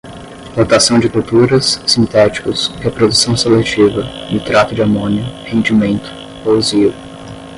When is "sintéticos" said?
1.85-2.69